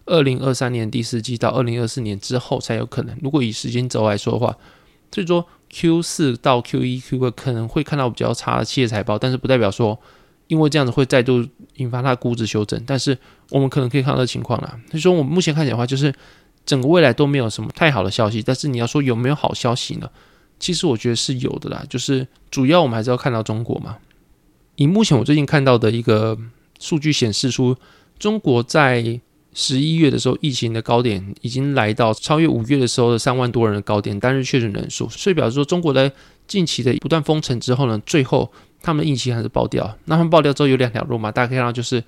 [0.07, 3.15] 二零二三年第四季到二零二四年之后才有可能。
[3.21, 4.57] 如果以时间轴来说的话，
[5.13, 10.01] 所以说 Q 四到 Q 一、Q 二可能会看到比较差的企业财报，但是不代表说
[10.49, 12.83] 因为这样子会再度引发它的估值修正。
[12.85, 13.17] 但是
[13.51, 14.79] 我们可能可以看到的情况啦。
[14.91, 16.13] 所以说我们目前看起来的话，就是
[16.67, 18.43] 整个未来都没有什么太好的消息。
[18.43, 20.11] 但是你要说有没有好消息呢？
[20.59, 21.85] 其实我觉得是有的啦。
[21.89, 23.97] 就是主要我们还是要看到中国嘛。
[24.77, 26.37] 以目前我最近看到的一个
[26.81, 27.77] 数据显示出，
[28.19, 29.21] 中国在
[29.55, 36.13] 十一月的时候疫情的高点已经来到超越五月的时候的三万多人的高点单日确诊人数，所以表示说中国在
[36.47, 39.97] 近期的不断封城之后呢，最后他们的疫情还是爆掉。
[40.05, 42.03] 那他们爆掉之后有两条路嘛，大家可以看到就是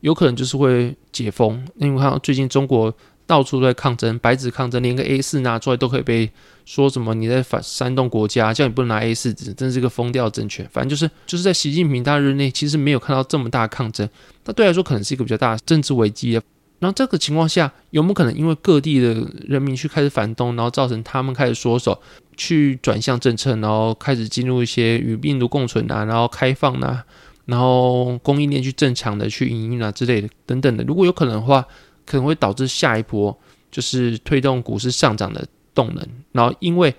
[0.00, 2.94] 有可能就是会解封，因为看到最近中国。
[3.28, 6.30] 到处都在抗争，白纸抗争，连个 A 四拿出来都可以被
[6.64, 10.64] 说什么你在反煽动国家，叫你不能拿 A 四纸，真是个疯掉的政权。
[10.70, 14.08] 反正就是就是在习近平大任内，其实没有看到这么大的抗争，
[14.44, 16.42] 那对来说可能是一个比较大的政治危机啊。
[16.78, 19.14] 那这个情况下，有没有可能因为各地的
[19.46, 22.00] 人民去开始反动，然后造成他们开始缩手，
[22.36, 27.04] 去转向政策，然后开始进入一些与病毒共存啊，然后开放啊，
[27.46, 30.84] 然后供应链去正常的去营运啊之类的等等的。
[30.84, 31.64] 如果有可能的话。
[32.08, 33.36] 可能会导致下一波
[33.68, 36.08] 就是推动股市上涨的动能。
[36.30, 36.94] 然后因为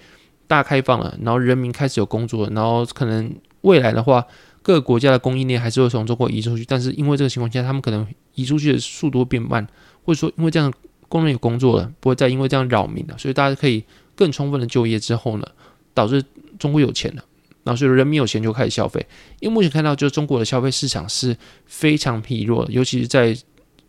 [0.47, 4.21] 大开放了，然后人民开始有工作，然后可能未来的话，
[4.67, 9.65] 各个国家的供应链还是会从中国移出去，但是因为这个情况下，他们可能移出去的速度会变慢，
[10.03, 10.69] 或者说因为这样
[11.07, 13.81] 工人有工作了，不会再因为这样扰民了，所以大家可以
[14.13, 15.47] 更充分的就业之后呢，
[15.93, 16.21] 导致
[16.59, 17.23] 中国有钱了。
[17.63, 19.05] 然后，所以人民有钱就开始消费。
[19.39, 23.33] 因为目前看到，就是中国的消费市场是非常疲弱的，尤其是在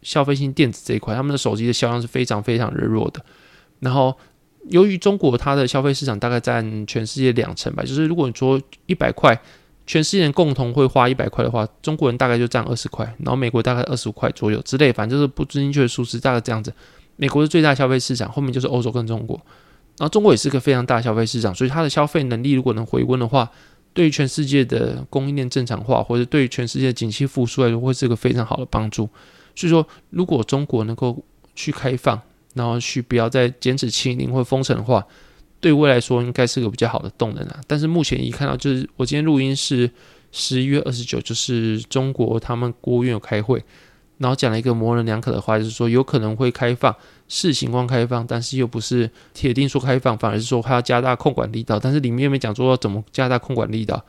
[0.03, 3.21] 消费性电子这一块，他们的手机的销量是非常非常弱的。
[3.81, 4.17] 然后，
[4.69, 9.37] 由于中国它的消费市场大概占全世界两成吧，就是如果你说一百块，
[9.89, 16.71] 全世界共同会花一百块的话，中国人大概就占二十块，然后美国大概二十五块左右之类，反正就是不精确的数字，大概这样子。
[17.17, 19.35] 美国是最大消费市场，后面就是欧洲跟中国。
[19.97, 23.51] 然后中国也是个非常大消费市场，所以它的消费能力如果能回温的话，
[23.95, 29.09] 对于全世界的供应链正常化，或者对于全世界的景气复苏来说，会是个非常好的帮助。
[29.57, 31.25] 所以说，如果中国能够
[31.55, 32.21] 去开放，
[32.53, 35.03] 然后去不要再坚持清零或封城的话，
[35.61, 37.61] 对未来说应该是个比较好的动能啊。
[37.67, 39.91] 但是目前一看到，就是我今天录音是
[40.33, 43.65] 十一月二十九，就是中国他们国务院有开会。
[44.19, 46.93] 然后讲了一个模棱两可的话，就是说有可能会开放，
[47.29, 51.79] 视情况开放，但是又不是铁定说开放，反而是说还要加大控管力道。
[51.79, 54.05] 但是里面又没讲说要怎么加大控管力道。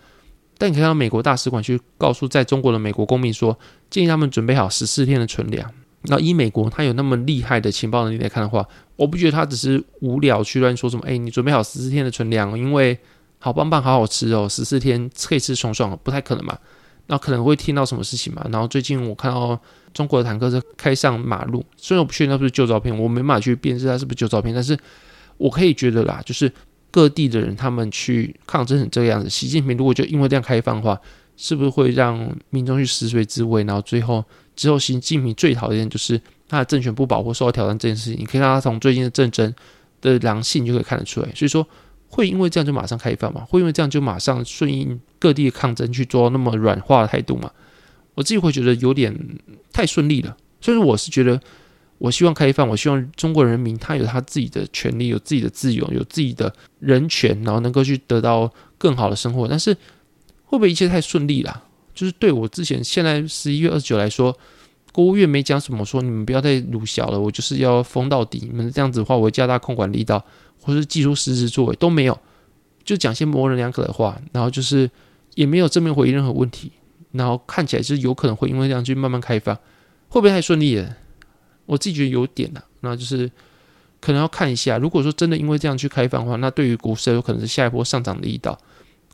[0.57, 3.57] 但你可以看到美国大使馆去告诉在中国的美国公民说，
[3.91, 5.71] 建议他们准备好十四天的存粮。
[6.03, 11.03] 那以美国他有那么厉害的情报能力来看的话，我不觉得他只是无聊去乱说什么。
[11.05, 12.97] 哎，你准备好十四天的存粮，因为
[13.38, 16.57] 好棒棒，好好吃哦，十四天可以吃爽爽，不太可能嘛。
[17.07, 18.45] 那可能会听到什么事情嘛？
[18.51, 19.59] 然后最近我看到
[19.93, 24.77] 中国的坦克车开上马路，虽然我不确定那不是旧照片，我没办法去辨识它是不是旧照片，但是
[25.38, 26.51] 我可以觉得啦，就是
[26.91, 30.99] 各地的人他们去抗争成这个样子，习近平如果就因为这样开放的话，
[31.35, 33.63] 是不是会让民众去食髓知味？
[33.63, 34.23] 然后最后
[34.59, 38.19] 之后，习近平最讨厌的就是他的政权不保或受到挑战这件事情。
[38.19, 39.53] 你可以看他从最近的政争
[40.01, 41.65] 的狼性就可以看得出来，所以说。
[42.11, 43.45] 会因为这样就马上开放吗？
[43.47, 47.51] 会因为这样就马上顺应各地的抗争去做那么软化的态度吗？
[48.15, 49.15] 我自己会觉得有点
[49.71, 50.35] 太顺利了。
[50.59, 51.39] 所以说，我是觉得，
[51.99, 59.47] 我希望开放，我希望中国人民他有他自己的权利，有自己的自由，有自己的人权，然后能够去得到更好的生活。
[59.47, 59.71] 但是
[60.45, 61.63] 会不会一切太顺利了？
[61.99, 64.33] 就是对我之前现在十一月二十九来说，
[64.93, 68.47] 国务院没讲什么，说你们不要再鲁小了，我就是要封到底。
[68.49, 70.23] 你们这样子的话，我会加大控管力道。
[70.62, 72.19] 或是技术实质作为都没有，
[72.83, 74.91] 就讲些模棱两可的话，然后就是
[75.35, 76.69] 也没有正面回应任何问题，
[77.13, 79.55] 然后看起来就是有可能会因为这样去慢慢开放，
[80.09, 80.97] 会不会太顺利了？
[81.65, 83.31] 我自己觉得有点呐，那就是
[84.01, 84.77] 可能要看一下。
[84.77, 88.59] 如果说真的因为这样去开放的话，那对于股市有可能是下一波上涨的力道。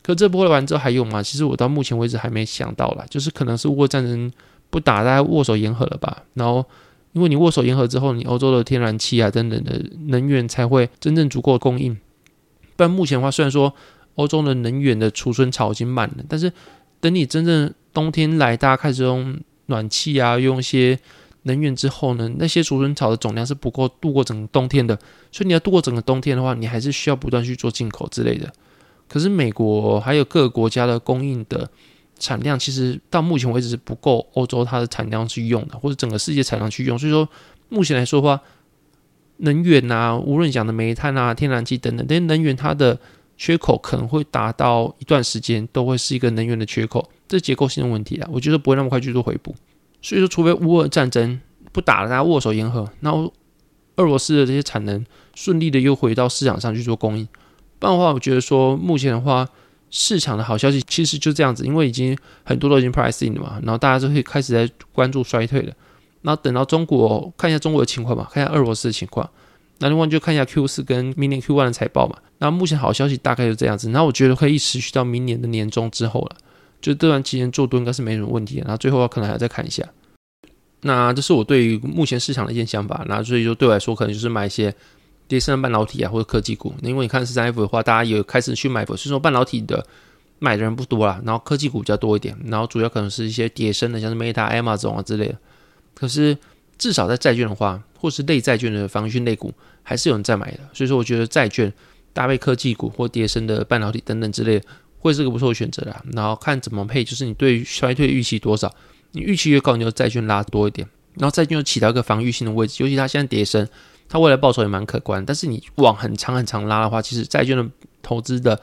[0.06, 1.20] 可这波完之后还有吗？
[1.20, 4.30] 其实我到目前为止还没想到啦，就是可能是乌俄战争
[4.70, 6.64] 不打，大家握手言和了吧，然后。
[7.12, 11.96] 因为你握手言和之后，你欧洲的天然气啊等等的能源才会真正足够供应。
[12.76, 13.72] 不然目前的话，虽然说
[14.16, 16.52] 欧洲的能源的储存潮已经满了，但是
[17.00, 20.98] 等你真正冬天来，大家开始用暖气啊，用一些
[21.44, 24.94] 能源之后呢，那些储存槽的总量是不够度过整个冬天的。
[25.32, 28.52] 所以你要度过整个冬天的话，你还是需要不断去做进口之类的。
[29.08, 31.68] 可是美国还有各个国家的供应的。
[32.18, 36.98] 产量其实到目前为止是不够欧洲它的产量去用的，或者整个世界产量去用。
[36.98, 37.28] 所以说，
[37.68, 38.40] 目前来说的话，
[39.36, 42.98] 能源啊，无论讲的煤炭啊、天然气等等，这些能源它的
[43.36, 48.26] 缺口可能会达到一段时间都会是一个能源的缺口，这是结构性的问题啊。
[48.32, 49.54] 我觉得不会那么快去做回补。
[50.00, 51.38] 所以说，除非乌俄战争
[51.70, 53.30] 不打了，大家握手言和，然后
[53.96, 57.28] 俄罗斯的这些产能顺利的又回到市场上去做供应，
[57.78, 59.48] 不然的话，我觉得说目前的话。
[59.88, 65.72] 市场的好消息其实就这样子，因为已经很多都已经 pricing 了嘛，然后大家就会开始在关注衰退了。
[66.22, 69.30] 那等到中国看一下中国的情况嘛，看一下俄罗斯的情况，
[69.78, 72.18] 那另外就看一下 Q 四跟明年 Q one 的财报嘛。
[72.38, 76.36] 那目前好消息大概就这样子，那我觉得可以持续到明年的年中之后了，
[76.82, 78.58] 就这段期间做多应该是没什么问题。
[78.58, 79.84] 然后最后可能还要再看一下。
[80.80, 83.04] 那这是我对于目前市场的一些想法。
[83.08, 84.74] 那所以说对我来说，可能就是买一些。
[85.28, 89.84] 跌升半导体啊，或者科技股，因为你看十三 F 的话，大家也开始去买，所以说半导体的
[90.38, 95.36] 买的人不多啦，然后科技股比较多一点，然后主要可能是一些跌升的，像是 Meta、Amazon 啊之类的。
[95.94, 96.36] 可是
[96.78, 99.52] 至少在债券的话，或是类债券的防御性类股，
[99.82, 100.60] 还是有人在买的。
[100.72, 101.72] 所以说，我觉得债券
[102.12, 104.66] 搭配科技股或跌升的半导体等等之类的，
[104.98, 106.02] 会是个不错的选择啦。
[106.12, 108.72] 然后看怎么配，就是你对衰退预期多少，
[109.12, 113.66] 你预期越高，你就债券拉多一点，然后债券又起到一个防御性的位置，尤其它现在跌升。
[114.08, 117.66] 它未来报酬也蛮可观，但是你往很长很长拉的话，其实债券的
[118.02, 118.60] 投资的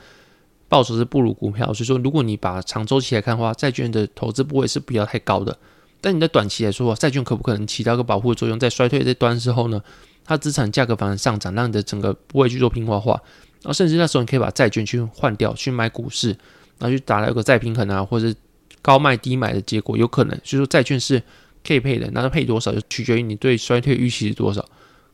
[0.70, 1.74] 报酬是不如股票。
[1.74, 5.58] 所以说，如果你把长周期来看的话，债券的投资部位是不要太高的。
[6.00, 8.60] 但你在短期来说，债券可不可能起到一个保护的作用？
[8.60, 9.82] 在衰退这端之后呢，
[10.26, 13.14] 它资产价格反而上涨，让你的整个不会去做平滑化，
[13.62, 16.30] 然后甚至那时候你可以把债券去换掉，去买股市，
[16.78, 18.34] 然后去打了一个再平衡啊，或者
[18.82, 20.38] 高卖低买的结果，有可能。
[20.44, 21.24] 所以说债券是
[21.66, 24.68] 可以配的，那它配多少就取决于你对衰退预期是多少，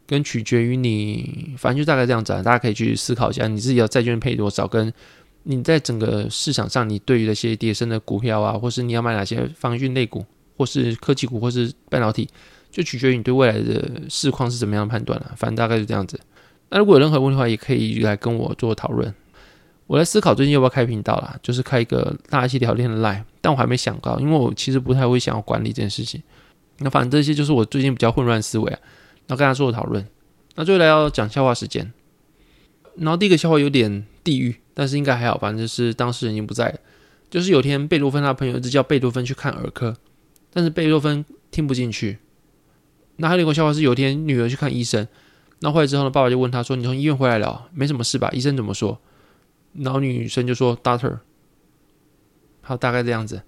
[0.10, 2.42] 跟取决于你，反正就大概这样子啊。
[2.42, 4.92] 大家可以去思考一下，你自己要债券配多少，跟
[5.44, 10.26] 你在整个市场上，你对于那些跌升的股票啊，或是你要买哪些防御类股，
[10.58, 12.28] 或是科技股，或是半导体。
[12.72, 16.20] 就取决于你对未来的市况是怎么样的判断了，反正大概就这样子。
[16.70, 19.12] 那如果有任何问题的话，也可以来跟我做讨论。
[19.88, 26.22] 我在思考最近要不要开频道啦，就是开一个大家一起聊天的 live，但我还没想到，因为我其实不太会想要管理这件事情。
[26.78, 28.80] 那反正这些就是我最近比较混乱思维啊，
[29.30, 30.06] 然后跟他做讨论。
[30.56, 31.94] 那最后来要讲笑话时间。
[32.96, 36.80] 然后第一个笑话有点地狱，但是应该还好，反正就是当事人已经不在了。
[37.30, 39.96] 就是有天贝多芬他朋友一直叫贝多芬去看儿科，
[40.52, 42.18] 但是贝多芬听不进去。
[43.18, 45.08] 那还有一个笑话是，有一天女儿去看医生，
[45.60, 49.00] 那回来之后呢，爸爸就问他说：“你从医院回来了，没什么事吧？”医生怎么说？
[49.74, 51.20] 然后女生就说：“Doctor。”
[52.62, 53.44] 好，大概这样子。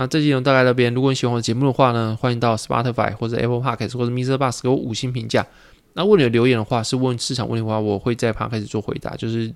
[0.00, 0.94] 那这期内容大概到这边。
[0.94, 4.36] 如果你喜欢我的节目的话呢，欢迎到 Spotify 或者 Apple Podcast 或者 Mr.
[4.38, 5.44] Bus 给我五星评价。
[5.94, 9.52] 那如果你有留言的话，是问市场问题的话，我会在 Podcast 做回答，就是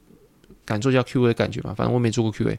[0.65, 1.73] 感受一下 Q&A 的感觉嘛。
[1.73, 2.59] 反正我没做过 Q&A。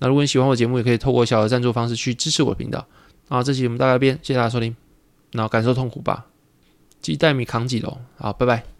[0.00, 2.86] 那如果你喜欢我节目，也可以透过小额赞助方式去支持我频道。
[3.30, 4.76] 好，这期我们大概这边，谢谢大家收听。
[5.32, 6.26] 然后感受痛苦吧，
[7.00, 8.73] 鸡蛋米扛几楼，好，拜拜。